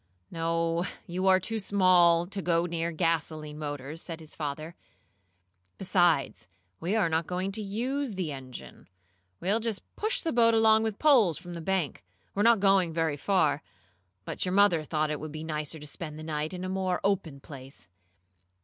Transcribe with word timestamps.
"No, 0.31 0.83
you 1.05 1.27
are 1.27 1.39
too 1.39 1.59
small 1.59 2.25
to 2.25 2.41
go 2.41 2.65
near 2.65 2.91
gasoline 2.91 3.59
motors," 3.59 4.01
said 4.01 4.19
his 4.19 4.33
father. 4.33 4.73
"Besides, 5.77 6.47
we 6.79 6.95
are 6.95 7.07
not 7.07 7.27
going 7.27 7.51
to 7.51 7.61
use 7.61 8.15
the 8.15 8.31
engine. 8.31 8.87
We'll 9.39 9.59
just 9.59 9.83
push 9.95 10.23
the 10.23 10.31
boat 10.33 10.55
along 10.55 10.81
with 10.81 10.97
poles 10.97 11.37
from 11.37 11.53
the 11.53 11.61
bank. 11.61 12.03
We're 12.33 12.41
not 12.41 12.59
going 12.59 12.91
very 12.93 13.15
far, 13.15 13.61
but 14.25 14.43
your 14.43 14.53
mother 14.53 14.83
thought 14.83 15.11
it 15.11 15.19
would 15.19 15.31
be 15.31 15.43
nicer 15.43 15.77
to 15.77 15.85
spend 15.85 16.17
the 16.17 16.23
night 16.23 16.51
in 16.51 16.65
a 16.65 16.67
more 16.67 16.99
open 17.03 17.39
place." 17.39 17.87